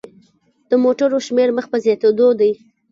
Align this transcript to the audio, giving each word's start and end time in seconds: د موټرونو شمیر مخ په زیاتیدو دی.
د 0.69 0.71
موټرونو 0.83 1.17
شمیر 1.27 1.49
مخ 1.57 1.65
په 1.71 1.77
زیاتیدو 1.83 2.27
دی. 2.39 2.51